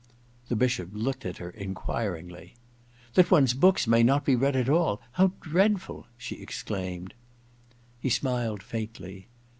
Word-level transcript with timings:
The 0.47 0.55
Bishop 0.55 0.89
looked 0.93 1.27
at 1.27 1.37
her 1.37 1.51
enquiringly. 1.51 2.55
^ 3.11 3.13
That 3.13 3.29
one's 3.29 3.53
books 3.53 3.85
may 3.85 4.01
not 4.01 4.25
be 4.25 4.35
read 4.35 4.55
at 4.55 4.67
all! 4.67 4.99
How 5.11 5.33
dreadful 5.41 6.05
I' 6.07 6.11
she 6.17 6.41
exclaimed. 6.41 7.13
He 7.99 8.09
smiled 8.09 8.63
faintly. 8.63 9.27